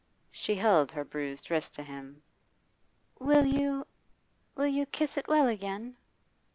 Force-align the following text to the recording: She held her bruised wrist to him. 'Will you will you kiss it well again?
She 0.31 0.55
held 0.55 0.89
her 0.93 1.05
bruised 1.05 1.51
wrist 1.51 1.75
to 1.75 1.83
him. 1.83 2.23
'Will 3.19 3.45
you 3.45 3.85
will 4.55 4.65
you 4.65 4.87
kiss 4.87 5.15
it 5.15 5.27
well 5.27 5.47
again? 5.47 5.95